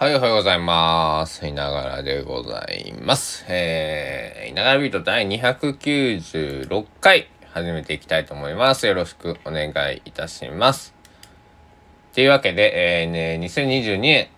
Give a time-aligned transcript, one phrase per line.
[0.00, 1.44] はい、おはようございます。
[1.44, 3.44] いながらでございます。
[3.48, 8.86] えー、いながらビート第296回始めていきたいと思います。
[8.86, 10.94] よろしくお願いいたします。
[12.14, 14.28] というわけで、えーね、2022年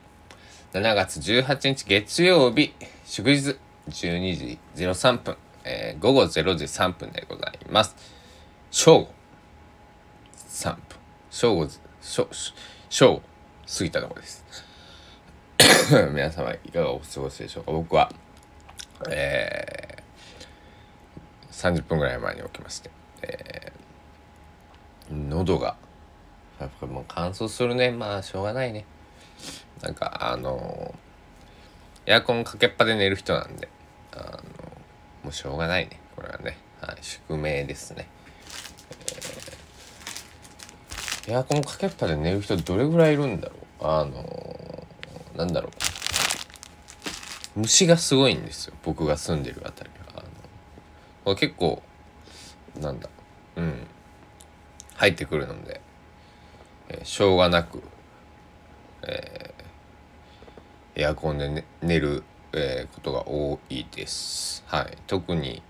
[0.72, 2.72] 7月18日月曜日、
[3.04, 3.58] 祝日
[3.90, 7.94] 12時03分、えー午後0時3分でございます。
[8.70, 9.12] 正午
[10.48, 10.80] 3分。
[11.30, 11.68] 正午、
[12.00, 12.28] 正
[12.88, 13.22] 正午
[13.78, 14.69] 過ぎたところです。
[16.12, 17.72] 皆様いかがお過ごしでしょうか？
[17.72, 18.10] 僕は
[19.10, 22.90] えー、30分ぐらい前に起きまして、
[23.22, 25.76] えー、喉が
[26.60, 27.90] やっぱもう乾燥するね。
[27.90, 28.84] まあしょうがないね。
[29.82, 30.94] なんかあの
[32.06, 33.68] エアコンかけっぱで寝る人なんで
[34.12, 34.42] あの
[35.24, 36.00] もうしょうがないね。
[36.16, 38.06] これはね、はい、宿命ですね、
[39.06, 43.86] えーエアコンかけっぱで寝る人どれぐらいいるんだろう？
[43.86, 44.49] あの
[45.40, 45.70] なんだろ
[47.56, 47.60] う。
[47.60, 48.74] 虫がすごいんですよ。
[48.84, 50.22] 僕が住んでるあたりは
[51.24, 51.82] あの結構
[52.78, 53.08] なんだ
[53.56, 53.86] うん。
[54.96, 55.80] 入ってくるので、
[56.90, 57.82] えーしょうがなく、
[59.02, 62.22] えーエアコンで、ね、寝る、
[62.52, 64.62] えーことが多いです。
[64.66, 64.98] はい。
[65.06, 65.62] 特に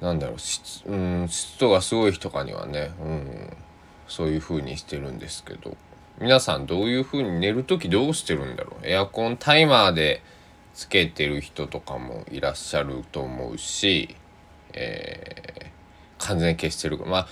[0.00, 3.56] なんだろう湿,、うん、湿度がすごい日とかにはね、うん、
[4.06, 5.76] そういう風にしてるんですけど。
[6.20, 8.86] 皆さんどういう風に寝る時どうしてるんだろう？
[8.86, 10.22] エアコンタイマーで
[10.74, 14.16] つけてる人とかもいらっしゃると思うし、
[14.72, 15.72] えー
[16.24, 17.26] 完全に消してるま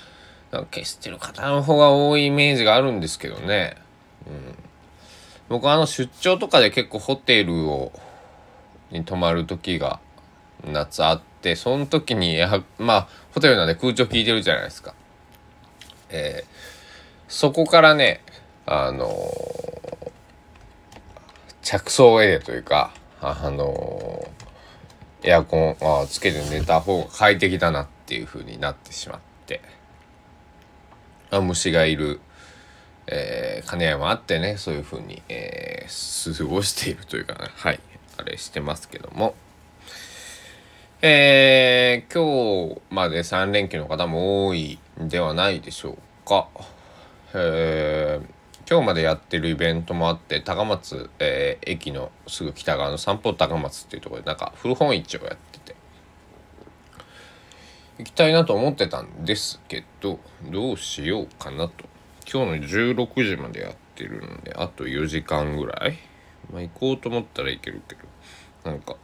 [0.51, 3.77] あ消してる方の方が多いイメージがあるんですけどね、
[4.27, 4.55] うん、
[5.49, 7.93] 僕あの出張とかで結構ホテルを
[8.91, 10.01] に泊まる時が
[10.65, 14.93] 夏あってその時にやまあホテルなんで空調効いてるじゃないですか。
[16.09, 16.51] えー
[17.29, 18.25] そこからね
[18.73, 19.09] あの
[21.61, 24.25] 着想を得というかあの
[25.25, 29.61] エアコンあーつけて寝た方が快適だなっていう風になってしまって
[31.33, 32.21] あ虫がいる、
[33.09, 37.81] えー兼ね合いもあってねそういう風に、えー過ごしているというかねはい
[38.19, 39.35] あれしてますけども。
[41.03, 46.47] えー今日まで3連休の方も多いんではないでしょうか。
[47.35, 48.40] えー
[48.71, 55.75] 今日までやってるイベントもあって高松、えー駅のすぐ北側の散歩高松っていうところでなんか古本市をやってて。
[57.99, 60.21] 行きたいなと思ってたんですけど
[60.53, 61.73] どうしようかなと。
[62.33, 65.99] 今日の16時までやってるんであと4時間ぐらい。
[66.53, 68.71] まあ行こうと思ったらいけるけど。
[68.71, 68.95] なんか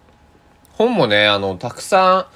[0.74, 2.28] 本もねあのたくさ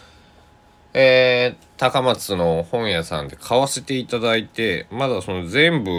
[0.95, 5.91] んえー高松の本屋さんで買わせていただいてまだその全部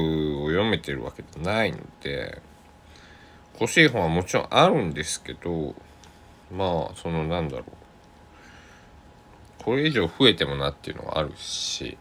[0.44, 2.40] を読めてるわけじゃないので
[3.60, 5.74] 欲しい本はもちろんあるんですけど
[6.56, 9.64] まあそのなんだろう。
[9.64, 11.98] これ以上増えてもなっていうのはあるし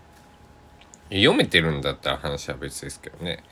[1.09, 3.43] 読めてるんだったら話は別ですけどね。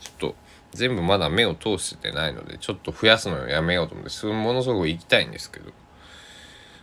[0.00, 0.34] ちょっと
[0.72, 5.72] 全部まだ目を通してないのでちょっと増やすのをやめようと思ってすものすごく行きたいんですけど。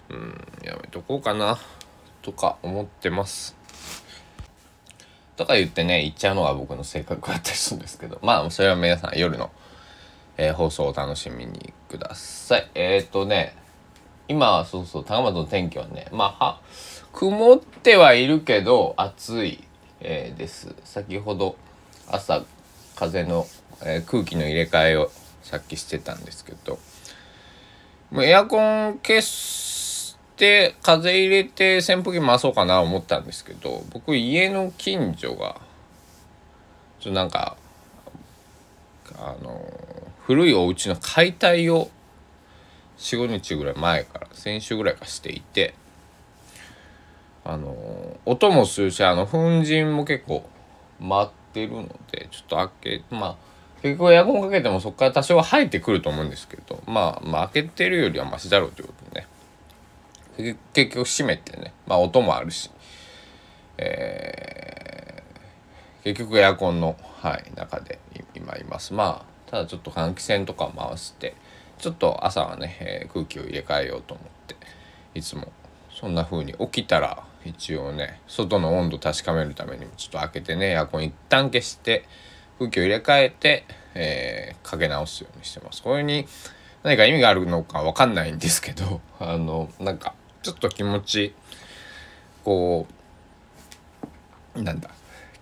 [0.09, 1.57] うんやめとこうかな。
[2.21, 3.55] とか思ってます。
[5.37, 9.49] とか言ってね言っちゃうのが僕の性格だったりするんですけどまあそれは皆さん夜の、
[10.37, 12.69] えー放送を楽しみにください。
[12.75, 13.55] えっ、ー、とね
[14.27, 16.61] 今はそうそう高松の天気はねまあは
[17.13, 19.63] 曇ってはいるけど暑い、
[19.99, 20.75] えーです。
[20.83, 21.55] 先ほど
[22.07, 22.43] 朝
[22.95, 23.47] 風の、
[23.83, 25.11] え空気の入れ替えを
[25.41, 26.77] さっきしてたんですけど
[28.11, 29.25] もうエアコン消し
[30.41, 35.61] て風入れて扇風機回そうかな思ったんですけど僕家の近所が
[36.99, 37.55] ちょっとなんか
[39.19, 39.63] あの
[40.25, 41.91] 古いお家の解体を
[42.97, 45.75] 45日ぐらい前から先週ぐらいかしていて
[47.43, 50.49] あの音もするしあの粉塵も結構
[50.99, 53.35] 舞ってるのでちょっと開けまあ
[53.83, 59.27] 結局エアコンかけてもそこから多少は入ってくると思うんですけどまあまあ開けてるよりはマシだろうということでね。
[60.37, 61.73] 結局閉めてね。
[61.87, 62.69] まあ音もあるし。
[63.77, 65.21] えー
[66.03, 67.99] 結局エアコンの、はい、中で
[68.33, 68.91] 今います。
[68.91, 71.35] まあただちょっと換気扇とか回して
[71.77, 74.55] ちょっと朝はね、えー空気を入れ替えようと思って
[75.13, 75.51] いつも
[75.91, 82.05] そんな風に起きたら一応ね外の温度確かめるためにもちょっと開けてねエアコン一旦消して
[82.57, 85.83] 空気を入れ替えて、えーかけ直すようにしてます。
[85.83, 86.25] これに
[86.81, 91.33] 何か意味があるのかわかんないんですけどあのなんかちょっと気持ち
[92.43, 92.87] こ
[94.55, 94.89] うなんだ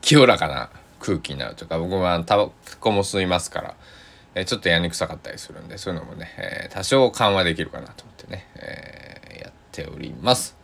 [0.01, 0.69] 清らかな
[0.99, 2.49] 空気になるとか僕はタバ
[2.79, 3.75] コも吸いますから、
[4.35, 10.57] え、ちょっとやにくさかったりするんでそういうのもね、えー、多少緩和できるかなと思ってね、えやっております。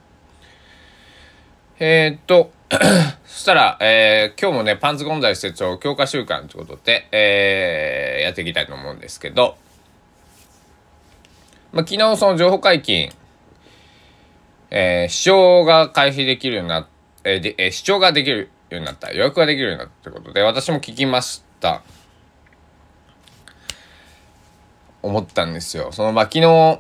[1.80, 2.52] えっと
[3.26, 9.58] そしたら、え今日もねパンツゴンザイス手帳強化習慣ということで、えやっていきたいと思うんですけど
[11.76, 13.12] まあ、昨日その情報解禁
[14.78, 16.88] えー、視聴が開始できるようになっ、
[17.24, 19.14] えーでえー、視聴ができるようになった。
[19.14, 21.82] 予約ができるようになったということで、私も聞きました。
[25.02, 25.94] 思ったんですよ。
[25.94, 26.80] その、まあ、昨日、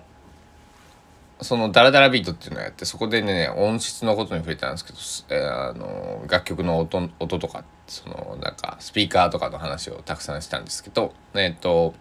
[1.40, 11.94] そのダラダラビートっていうのをやって、そこでね、音質のことに触れたんですけど、えー、あの、楽曲の音、音とか、その、なんか、スピーカーとかの話をたくさんしたんですけど、えっ、ー、と、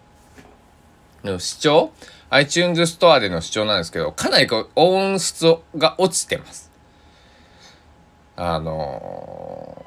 [1.25, 1.91] の視聴
[2.29, 5.45] iTunes ストアでの視聴なんですけど、かなりこう音質
[5.77, 6.71] が落ちてます。
[8.35, 9.85] あの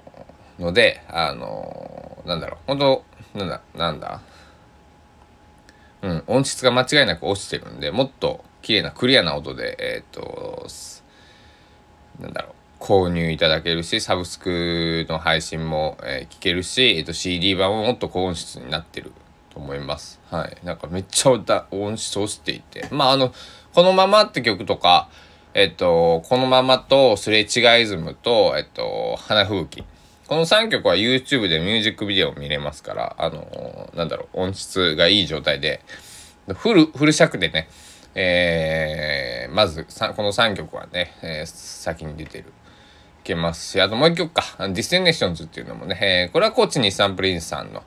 [0.58, 3.04] ー、ので、あのー、なんだろう、本当
[3.38, 4.20] なんだ、なんだ、
[6.02, 10.66] うん、音質が間違いなく落ちてるんで、もっと綺麗なクリアな音で、えっ、ー、と、
[12.20, 19.12] なんだろう、購入いただけるし、サブスクの配信も、えー、聞けるし、えっ、と、CD 版ももっと高音質になってる。
[19.58, 20.20] と思います。
[20.30, 20.56] はい。
[20.64, 22.86] なんかめっちゃ歌、音質落ちていて。
[22.92, 23.32] まあ、あの、
[23.74, 25.08] このままって曲とか、
[25.52, 29.84] えっと、このままと、すれ違いズムと、えっと、花吹雪。
[30.28, 35.80] この3曲は YouTube でミュージックビデオ見れますから、あの、なんだろう、音質がいい状態で、
[36.54, 37.68] フル、フル尺でね、
[38.14, 42.52] えー、まずこの3曲はね、えー、先に出てる。
[43.20, 47.82] いけますし、あともう一曲か、 Destinations っていうのもね、えー、これはコーチにサンプリンスさんの、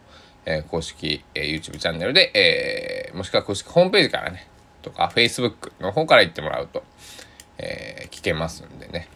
[0.46, 4.48] えー、公式、えー、YouTube チャンネルで、えー、もしくは公式ホームページからね、
[4.82, 6.84] とか Facebook の方から行ってもらうと、
[7.58, 9.08] えー、聞けますんでね。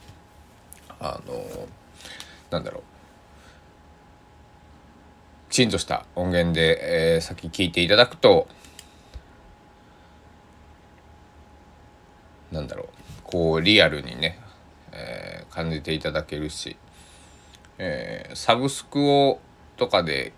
[0.99, 1.67] あのー、
[2.51, 2.83] なんだろう。
[5.49, 8.47] きちんとした音源で、えー、先聞いていただくと、
[12.51, 12.87] なんだろう、
[13.23, 14.39] こうリアルにね、
[14.91, 16.77] えー、感じていただけるし、
[17.77, 19.39] えー、サブスクを
[19.77, 20.33] とかで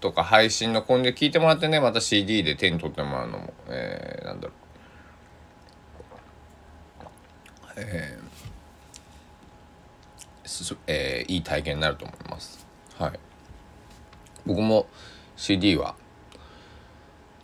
[0.00, 4.56] とか配信の根で聞いてもらってねまた CD で手に取ってもらうのも、えー、なんだろう
[7.78, 8.26] えー
[10.86, 12.66] えー、いい体験になると思います。
[12.98, 13.18] はい。
[14.46, 14.86] 僕も
[15.36, 15.94] CD は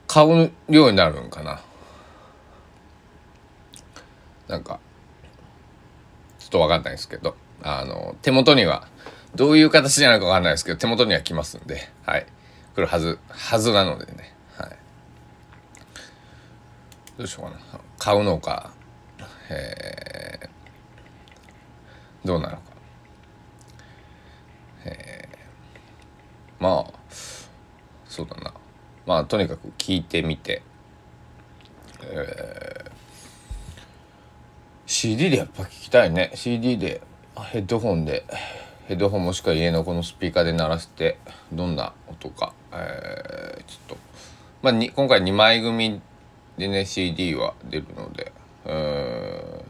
[0.06, 1.60] 買うようになるんかな。
[4.48, 4.80] なんか
[6.38, 8.86] ちょっと分かんないですけどあの手元には
[9.34, 12.26] どういう形なのか分かんないですけど手元には来ますんではい。
[12.74, 14.34] 来るはずはずなのでね。
[14.56, 14.70] はい。
[17.18, 17.80] どうしようかな。
[17.98, 18.72] 買うのか。
[19.50, 22.62] えー、どうなのか。
[24.84, 26.92] えー、まあ
[28.06, 28.54] そうだな。
[29.06, 30.62] まあとにかく聞いてみて。
[32.04, 32.90] えー、
[34.86, 36.30] CD でやっぱ聞きたいね。
[36.34, 37.02] CD で
[37.36, 38.24] ヘッドホンで。
[38.88, 41.18] ヘッドホンもしくは家のこのスピーカーで鳴らして
[41.52, 42.52] どんな音か。
[42.72, 43.96] えー、ちょっと、
[44.62, 46.00] まあ、に今回2枚組
[46.58, 48.32] でね CD は出るので、
[48.64, 49.64] え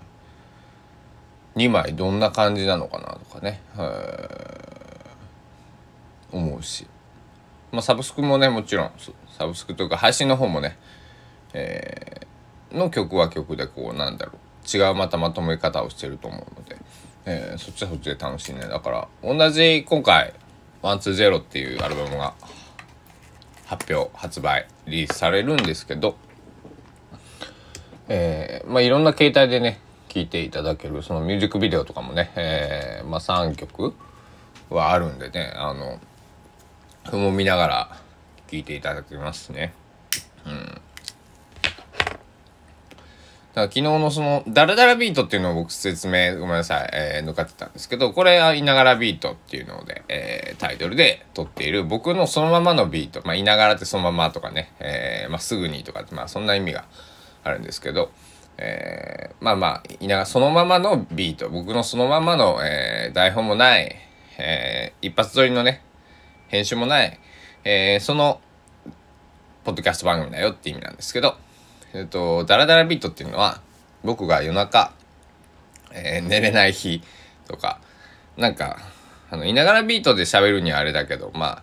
[1.55, 6.87] ー、2枚どんな感じなのかなとかね、えー、思うし、
[7.71, 8.93] まあ、サブスクもねもちろん
[9.39, 10.77] サブスクというか配信の方もね、
[11.53, 14.37] えー、の曲は曲でこうなんだろう
[14.77, 16.77] 違うまたまとめ方をしてると思うので、
[17.27, 18.61] えー、そっちはそっちで楽しいね。
[18.61, 20.33] だから同じ今回
[20.83, 22.35] 「120」っていうアルバムが
[23.67, 26.17] 発表発売リリースされるんですけど、
[28.09, 33.95] えー、まあいろんな携帯でね聴いていただけるそのミュージックビデオとかもね、えー、まあ3曲
[34.69, 35.99] はあるんでねあの
[37.19, 37.97] も見ながら
[38.51, 39.75] 聴いていただけますね。
[40.47, 40.81] うん
[43.55, 56.87] だから昨日のその、ダラダラビートっていうのを僕説明、ごめんなさい、えー、抜かってたんですけど、これはいながらビートっていうので、えー、タイトルで撮っている僕のそのままのビート、まあ、いながらってそのままとかね、えー、まあ、すぐにとかって、まあ、そんな意味が
[57.45, 58.11] あるんですけど、
[58.57, 63.95] えー、まあまあ、いながらそのままのビート、僕のそのままの、えー、台本もない、
[64.39, 65.83] えー、一発撮りのね、
[66.49, 67.19] 編集もない、
[67.65, 68.41] えー、その、
[69.65, 71.37] ポッドキャスト番組だよって意味なんですけど、
[71.95, 73.61] えっ、と、ダラダラビートっていうのは、
[74.03, 74.93] 僕が夜中、
[75.93, 77.03] えー、寝れない日
[77.47, 77.81] とか、
[78.37, 78.79] なんか、
[79.31, 81.63] あの、いながらビートで喋るにはあれだけど、まあ、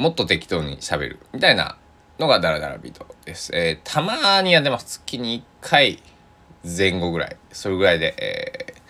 [0.00, 1.76] もっと適当に喋るみたいな
[2.18, 3.52] のがダラダラビートです。
[3.54, 5.00] えー、たまにやってます。
[5.00, 6.02] 月に1回
[6.64, 7.36] 前後ぐらい。
[7.52, 8.80] それぐらいで、えー、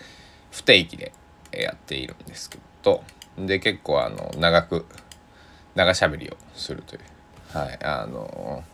[0.51, 1.11] 不定期で
[1.51, 3.03] やっているんですけど、
[3.37, 4.85] で、結構あの、長く、
[5.75, 7.01] 長喋りをするという。
[7.57, 8.65] はいあの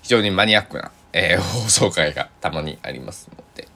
[0.00, 3.68] 非常にマニアックな、えー、 放送回がたまにありますので、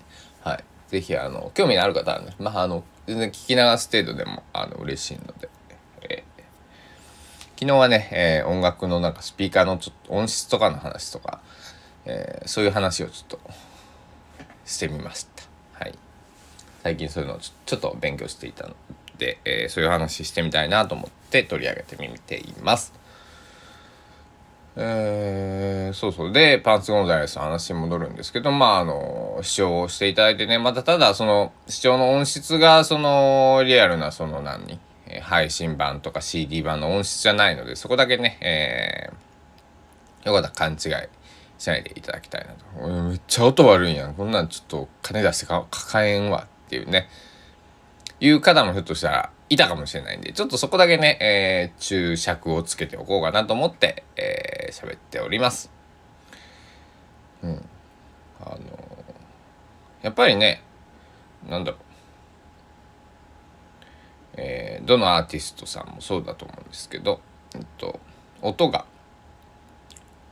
[0.42, 5.48] はい、ぜひあの興味のある方はねまああの全然聞き流す程度でもあの嬉しいので、
[6.02, 6.42] えー、
[7.54, 11.40] 昨日はね、えー、音楽のなんかスピーカーのちょっと音質とかの話とか、
[12.04, 13.40] え、そういう話をちょっと
[14.66, 15.84] してみました。
[15.84, 15.94] はい、
[16.82, 18.76] 最近そういうのをちょっと勉強していたの
[19.16, 22.92] で、え、そういう話してみたいなと思って取り上げてみています。
[24.80, 26.32] え、そうそう。
[26.32, 40.78] で、パンツゴンザレスの話に戻るんですけど、まあ、あの、視聴していただいてね、またただ、その、視聴の音質が、その、リアルな、その何、え配信版とか CD 版の音質じゃないので、そこだけね、えー、よかったら勘違い
[41.58, 42.88] しないでいただきたいなと。
[42.88, 44.14] めっちゃ音悪いんやん。
[44.14, 47.08] こんなんちょっと金出してか抱えんわっていうね、
[48.20, 54.37] いう方もひょっとしたらいたかもしれないんで、ちょっとそこだけね、えー、注釈をつけておこうかなと思って、えー、
[54.72, 55.70] 喋っております。
[57.42, 57.68] うん。
[58.40, 58.58] あの
[60.02, 60.62] やっぱりね、
[61.48, 61.80] なんだろう。
[64.40, 67.20] えー、どのアーティストさんもそうだと思うんですけど、
[67.56, 67.98] えっと、
[68.40, 68.86] 音が、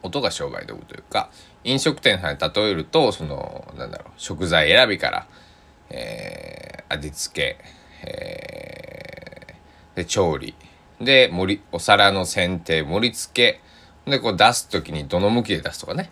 [0.02, 1.30] 音が商売道具というか、
[1.64, 5.26] 飲食店さんに例えると、その、なんだろう、食材選びから、
[5.90, 7.58] えー、味付け、
[8.08, 10.54] えー、で調理
[11.00, 13.60] で盛りお皿の選定盛り付け
[14.06, 16.10] でこう出す時にどの向きで出すとかね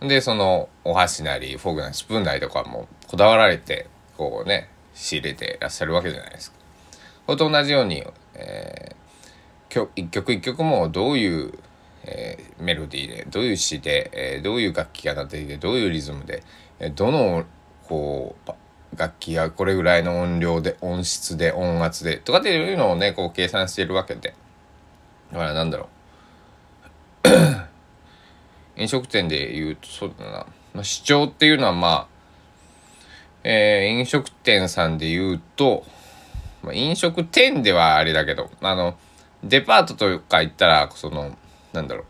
[0.00, 6.58] でそのお箸なりフォークなりスプーンなりとかもこだわられてこうね仕入れてらっしゃるわけじゃないですか。
[7.26, 8.04] それと同じように、
[8.34, 11.52] えー、一曲一曲もどういう、
[12.04, 16.42] えー、メロディーでどういう詩で、えー、どういう楽器が鳴っていてどういうリズムで、
[16.80, 17.44] えー、どの
[17.84, 18.50] こう
[18.98, 24.34] 楽器がこれぐらいの音量で音質で音圧でとかっていうのをねこう計算しているわけで
[25.32, 25.88] だからなんだろ
[27.24, 27.28] う。
[28.80, 32.06] 飲食店で言うとそうだな、まあ、主張っていうのはまあ、
[33.44, 35.84] えー、飲食店さんで言うと、
[36.62, 38.96] まあ、飲食店ではあれだけどあの
[39.44, 41.36] デパートとか行ったらその
[41.72, 42.04] なんだろう。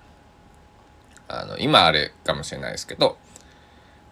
[1.29, 3.17] あの今あれかもしれないですけど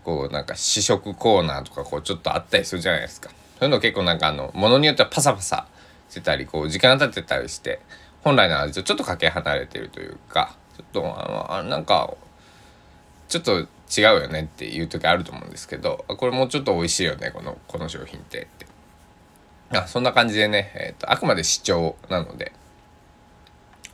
[0.04, 3.28] こうなんか試食コーナーとかこうちょっとあったりするじゃないですか。
[3.58, 5.66] そういうの結構なんかあのものによってはパサパサ
[6.08, 7.80] してたりこう時間経ってたりして
[8.22, 12.14] 本来の味とちょっとかけ離れてるというかちょっとあのなんか
[13.28, 13.64] ちょっと違
[14.00, 18.66] うよねっていう時あると思うんですけどこれもうちょっと美味しいよねこのこの商品ってって
[19.72, 22.52] あそんな感じでね、えーと、あくまで主張なので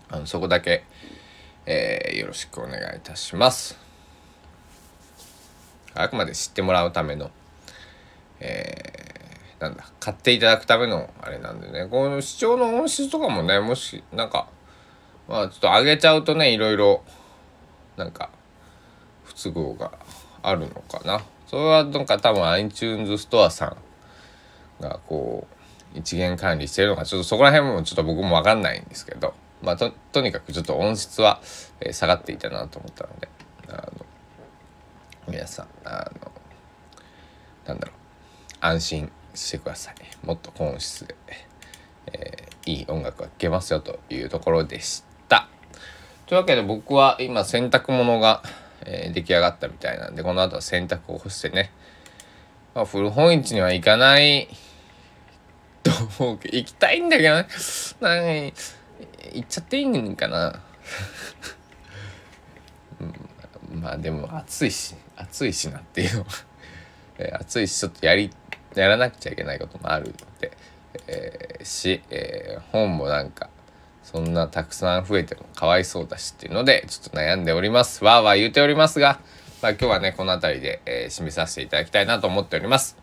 [0.09, 0.85] あのそこだけ、
[1.67, 3.77] えー、よろしくお願いいたします。
[5.95, 7.31] あくまで知ってもらうための、
[8.41, 8.76] えー、
[9.59, 11.87] なんだ買っていただくためのあれなんでね。
[11.87, 14.49] この視聴の音質とかもねもしなんか
[15.29, 17.03] まあちょっと上げちゃうとねいろいろ
[17.97, 18.31] なんか
[19.25, 19.93] 不都合が
[20.43, 21.23] あるのかな。
[21.47, 23.77] それはなんか多分 iTunes ストアさ
[24.81, 25.47] んがこ
[25.95, 29.35] う一元管理してるのかちょっとそこら辺もちょっと僕も分かんないんですけど。
[29.63, 31.41] まあととにかくちょっと音質は、
[31.81, 33.29] え、下がっていたなと思ったので。
[33.69, 34.07] あの
[35.29, 36.31] 皆さんあの
[37.67, 37.97] なんだろう
[38.61, 40.27] 安心してください。
[40.27, 41.15] もっと本質で、
[42.13, 45.49] えー、いい音楽が聴けますよというところでした。
[46.27, 48.43] というわけで僕は今洗濯物が、
[48.85, 51.71] えー、出来上がったみたいなんでこの後は洗濯を干してね、
[52.75, 54.49] まあ、古本市には行かない
[55.85, 57.47] と思うけど行きたいんだけどね。
[58.01, 58.53] 何
[59.33, 60.61] 行っちゃっていいんかな。
[63.73, 66.27] まあでも暑いし暑いしなっていうの。
[67.41, 68.31] 暑いしちょっとやり
[68.81, 70.57] やらなくちゃいけないこともあるので、
[71.09, 73.49] えー、し、えー、本もなんか
[74.03, 78.05] そんなたくさん増えてもかわいそうだしっていうのでちょっと悩んでおります。
[78.05, 79.21] わーわー言うておりますが、
[79.63, 82.97] まあ、今日はねこの辺りで、えー、締めさせていただきたいなと思っております。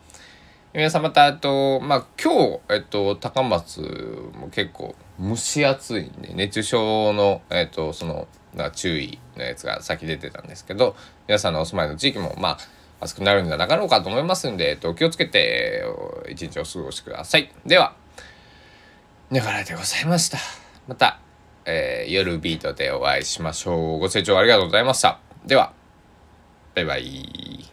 [0.73, 3.81] 皆さんまたあとまあ今日えっと高松
[4.33, 10.95] も結構蒸し暑いんで熱中症のえっとそのな注意のやつが先出てたんですけど
[11.27, 12.57] 皆さんのお住まいの地域もまあ
[13.03, 15.83] 暑くなるんじゃなかろうかと思いますんで、えっと、気をつけて
[16.29, 17.51] 一日お過ごしください。
[17.65, 17.95] では、
[19.29, 20.37] 寝がらでございました。
[20.87, 21.19] また、
[21.65, 23.99] えー、夜ビートでお会いしましょう。
[23.99, 25.19] ご清聴ありがとうございました。
[25.45, 25.73] では、
[26.75, 27.72] バイバイ。